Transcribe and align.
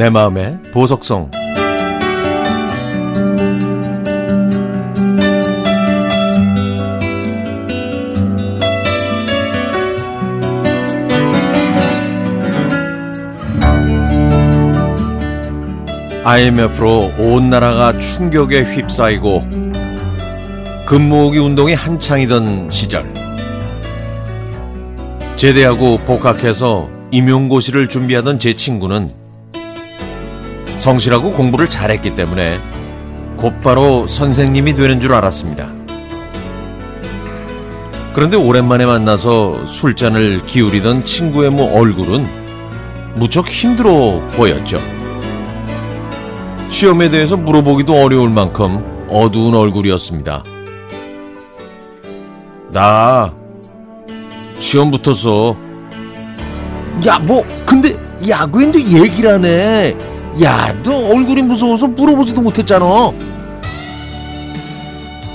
내 0.00 0.08
마음의 0.08 0.58
보석성. 0.72 1.30
IMF로 16.24 17.12
온 17.18 17.50
나라가 17.50 17.98
충격에 17.98 18.62
휩싸이고 18.62 19.46
근무오기 20.86 21.36
운동이 21.36 21.74
한창이던 21.74 22.70
시절. 22.70 23.12
제대하고 25.36 25.98
복학해서 26.06 26.88
임용고시를 27.10 27.90
준비하던 27.90 28.38
제 28.38 28.54
친구는 28.54 29.19
성실하고 30.80 31.32
공부를 31.32 31.68
잘했기 31.68 32.14
때문에 32.14 32.58
곧바로 33.36 34.06
선생님이 34.06 34.74
되는 34.74 34.98
줄 34.98 35.12
알았습니다. 35.12 35.68
그런데 38.14 38.36
오랜만에 38.36 38.86
만나서 38.86 39.66
술잔을 39.66 40.42
기울이던 40.46 41.04
친구의 41.04 41.50
뭐 41.50 41.78
얼굴은 41.78 42.26
무척 43.14 43.46
힘들어 43.48 44.20
보였죠. 44.34 44.80
시험에 46.70 47.10
대해서 47.10 47.36
물어보기도 47.36 47.94
어려울 47.94 48.30
만큼 48.30 49.06
어두운 49.10 49.54
얼굴이었습니다. 49.54 50.44
나 52.70 53.34
시험 54.58 54.90
붙었어. 54.90 55.56
야, 57.06 57.18
뭐, 57.18 57.44
근데 57.66 57.94
야구인데 58.26 58.78
얘기를 58.80 59.32
하네. 59.32 60.09
야, 60.42 60.72
너 60.82 60.96
얼굴이 61.14 61.42
무서워서 61.42 61.88
물어보지도 61.88 62.40
못했잖아. 62.40 62.86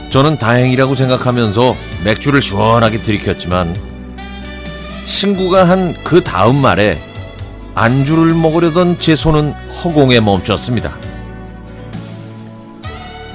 저는 0.09 0.37
다행이라고 0.37 0.95
생각하면서 0.95 1.75
맥주를 2.03 2.41
시원하게 2.41 2.99
들이켰지만 2.99 3.75
친구가 5.03 5.67
한 5.67 5.95
그 6.03 6.23
다음 6.23 6.55
말에 6.57 6.97
안주를 7.75 8.33
먹으려던 8.33 8.99
제 8.99 9.15
손은 9.15 9.51
허공에 9.83 10.21
멈췄습니다. 10.21 10.95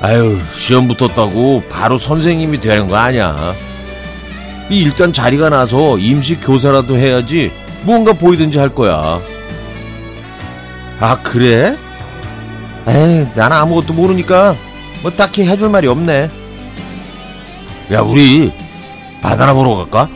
아유, 0.00 0.38
시험 0.54 0.88
붙었다고 0.88 1.64
바로 1.68 1.98
선생님이 1.98 2.60
되는 2.60 2.88
거 2.88 2.96
아니야. 2.96 3.54
일단 4.70 5.12
자리가 5.12 5.50
나서 5.50 5.98
임시 5.98 6.40
교사라도 6.40 6.96
해야지 6.96 7.52
무언가 7.84 8.14
보이든지 8.14 8.58
할 8.58 8.74
거야. 8.74 9.20
아, 11.00 11.20
그래? 11.22 11.76
에이, 12.86 13.26
나는 13.34 13.56
아무것도 13.56 13.94
모르니까 13.94 14.54
뭐 15.02 15.10
딱히 15.10 15.44
해줄 15.46 15.70
말이 15.70 15.88
없네. 15.88 16.30
야, 17.92 18.00
우리 18.00 18.52
바다나 19.22 19.54
보러 19.54 19.76
갈까? 19.76 20.08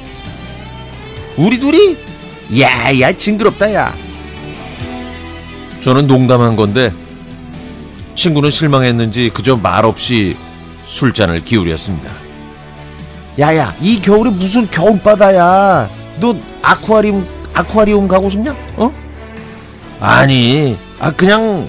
우리 1.36 1.58
둘이? 1.58 1.96
야, 2.60 2.98
야, 3.00 3.12
징그럽다, 3.12 3.72
야. 3.72 3.92
저는 5.80 6.06
농담한 6.06 6.54
건데 6.54 6.92
친구는 8.14 8.50
실망했는지 8.50 9.30
그저 9.32 9.56
말없이 9.56 10.36
술잔을 10.84 11.44
기울였습니다. 11.44 12.10
야야, 13.38 13.74
이 13.80 14.00
겨울에 14.00 14.30
무슨 14.30 14.68
겨울바다야. 14.70 15.90
너 16.20 16.36
아쿠아리움, 16.62 17.26
아쿠아리움 17.54 18.06
가고 18.06 18.28
싶냐? 18.28 18.54
어? 18.76 19.03
아니, 20.06 20.76
아, 21.00 21.10
그냥 21.10 21.66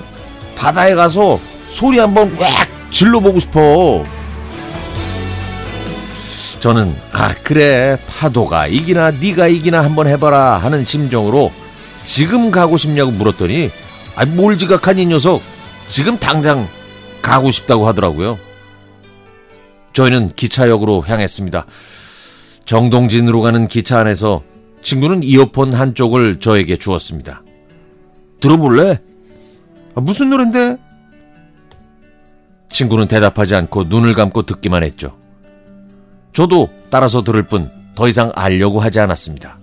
바다에 0.57 0.93
가서 0.93 1.39
소리 1.69 1.99
한번 1.99 2.35
꽉 2.35 2.67
질러보고 2.91 3.39
싶어. 3.39 4.03
저는, 6.59 6.93
아, 7.13 7.33
그래. 7.43 7.97
파도가 8.09 8.67
이기나 8.67 9.11
네가 9.11 9.47
이기나 9.47 9.81
한번 9.85 10.07
해봐라 10.07 10.57
하는 10.57 10.83
심정으로 10.83 11.49
지금 12.03 12.51
가고 12.51 12.75
싶냐고 12.75 13.11
물었더니, 13.11 13.71
아, 14.15 14.25
뭘 14.25 14.57
지각한 14.57 14.97
이 14.97 15.05
녀석. 15.05 15.41
지금 15.87 16.17
당장 16.19 16.67
가고 17.21 17.51
싶다고 17.51 17.87
하더라고요. 17.87 18.37
저희는 19.93 20.33
기차역으로 20.35 21.05
향했습니다. 21.07 21.65
정동진으로 22.65 23.41
가는 23.41 23.69
기차 23.69 23.99
안에서 23.99 24.43
친구는 24.83 25.23
이어폰 25.23 25.73
한쪽을 25.73 26.41
저에게 26.41 26.75
주었습니다. 26.75 27.44
들어볼래? 28.39 28.99
아, 29.95 30.01
무슨 30.01 30.29
노랜데? 30.29 30.77
친구는 32.69 33.07
대답하지 33.07 33.55
않고 33.55 33.85
눈을 33.85 34.13
감고 34.13 34.43
듣기만 34.43 34.83
했죠. 34.83 35.17
저도 36.33 36.69
따라서 36.89 37.23
들을 37.23 37.43
뿐 37.43 37.75
더 37.95 38.07
이상 38.09 38.31
알려고 38.35 38.81
하지 38.81 38.99
않았습니다. 38.99 39.57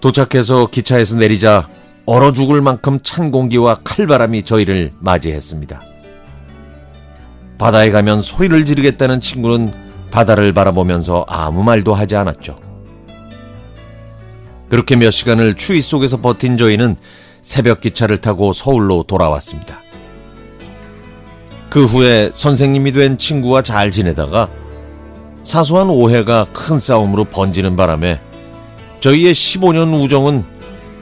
도착해서 0.00 0.66
기차에서 0.66 1.16
내리자 1.16 1.68
얼어 2.06 2.32
죽을 2.32 2.60
만큼 2.60 2.98
찬 3.02 3.30
공기와 3.30 3.76
칼바람이 3.84 4.42
저희를 4.44 4.92
맞이했습니다. 4.98 5.80
바다에 7.58 7.90
가면 7.90 8.22
소리를 8.22 8.64
지르겠다는 8.64 9.20
친구는 9.20 9.72
바다를 10.10 10.52
바라보면서 10.52 11.24
아무 11.28 11.62
말도 11.62 11.94
하지 11.94 12.16
않았죠. 12.16 12.58
그렇게 14.70 14.96
몇 14.96 15.10
시간을 15.10 15.54
추위 15.56 15.82
속에서 15.82 16.20
버틴 16.20 16.56
저희는 16.56 16.96
새벽 17.42 17.80
기차를 17.80 18.18
타고 18.18 18.52
서울로 18.52 19.02
돌아왔습니다. 19.02 19.80
그 21.68 21.84
후에 21.84 22.30
선생님이 22.32 22.92
된 22.92 23.18
친구와 23.18 23.62
잘 23.62 23.90
지내다가 23.90 24.48
사소한 25.42 25.88
오해가 25.90 26.46
큰 26.52 26.78
싸움으로 26.78 27.24
번지는 27.24 27.76
바람에 27.76 28.20
저희의 29.00 29.34
15년 29.34 30.00
우정은 30.00 30.44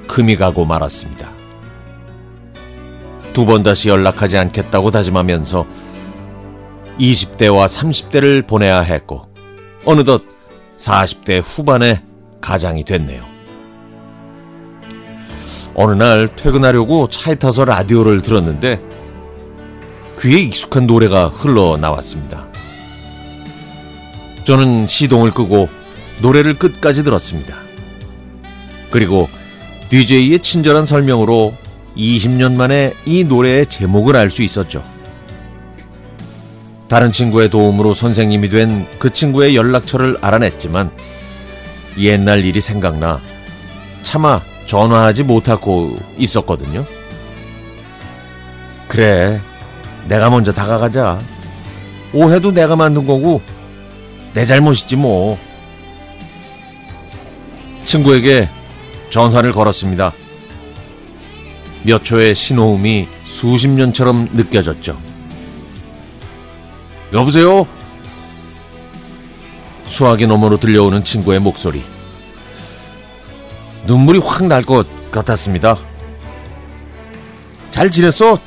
금이 0.07 0.37
가고 0.37 0.65
말았습니다. 0.65 1.29
두 3.33 3.45
번 3.45 3.63
다시 3.63 3.89
연락하지 3.89 4.37
않겠다고 4.37 4.91
다짐하면서 4.91 5.67
20대와 6.99 7.69
30대를 7.69 8.47
보내야 8.47 8.81
했고 8.81 9.29
어느덧 9.85 10.23
40대 10.77 11.41
후반에 11.45 12.03
가장이 12.41 12.85
됐네요. 12.85 13.38
어느 15.81 15.93
날 15.93 16.29
퇴근하려고 16.35 17.07
차에 17.07 17.37
타서 17.37 17.65
라디오를 17.65 18.21
들었는데 18.21 18.81
귀에 20.19 20.41
익숙한 20.41 20.89
노래가 20.89 21.29
흘러나왔습니다. 21.29 22.49
저는 24.43 24.89
시동을 24.89 25.31
끄고 25.31 25.69
노래를 26.21 26.59
끝까지 26.59 27.05
들었습니다. 27.05 27.55
그리고 28.91 29.29
DJ의 29.89 30.41
친절한 30.41 30.85
설명으로 30.85 31.55
20년 31.97 32.57
만에 32.57 32.95
이 33.07 33.23
노래의 33.23 33.67
제목을 33.67 34.17
알 34.17 34.31
수 34.31 34.43
있었죠. 34.43 34.83
다른 36.89 37.13
친구의 37.13 37.51
도움으로 37.51 37.95
선생님이 37.95 38.49
된 38.49 38.87
그 38.99 39.13
친구의 39.13 39.55
연락처를 39.55 40.19
알아냈지만 40.23 40.91
옛날 41.99 42.45
일이 42.45 42.61
생각나 42.61 43.21
차마 44.03 44.41
전화하지 44.69 45.23
못하고 45.23 45.97
있었거든요. 46.19 46.85
그래, 48.87 49.41
내가 50.07 50.29
먼저 50.29 50.53
다가가자. 50.53 51.19
오해도 52.13 52.53
내가 52.53 52.77
만든 52.77 53.07
거고 53.07 53.41
내 54.35 54.45
잘못이지 54.45 54.97
뭐. 54.97 55.39
친구에게 57.87 58.49
전화를 59.09 59.53
걸었습니다. 59.53 60.13
몇 61.85 62.05
초의 62.05 62.35
신호음이 62.35 63.09
수십 63.25 63.69
년처럼 63.69 64.29
느껴졌죠. 64.35 64.99
여보세요? 67.15 67.67
수화기 69.87 70.27
너머로 70.27 70.59
들려오는 70.59 71.03
친구의 71.05 71.41
목소리. 71.41 71.83
눈물이 73.89 74.19
확 74.19 74.45
날 74.47 74.63
것 74.63 74.87
같았습니다. 75.11 75.79
잘 77.71 77.91
지냈어? 77.91 78.39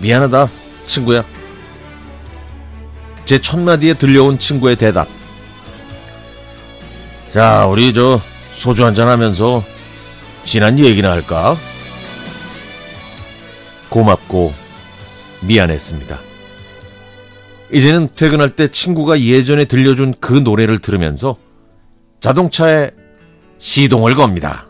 미안하다, 0.00 0.48
친구야. 0.86 1.24
제 3.24 3.40
첫마디에 3.40 3.94
들려온 3.94 4.38
친구의 4.40 4.74
대답. 4.74 5.06
자, 7.32 7.66
우리 7.66 7.94
저 7.94 8.20
소주 8.54 8.84
한잔 8.84 9.08
하면서 9.08 9.62
지난 10.42 10.78
얘기나 10.80 11.12
할까? 11.12 11.56
고맙고 13.88 14.52
미안했습니다. 15.42 16.20
이제는 17.72 18.08
퇴근할 18.16 18.50
때 18.50 18.66
친구가 18.68 19.20
예전에 19.20 19.64
들려준 19.64 20.14
그 20.20 20.32
노래를 20.34 20.80
들으면서 20.80 21.36
자동차에 22.20 22.90
시동을 23.58 24.14
겁니다. 24.14 24.66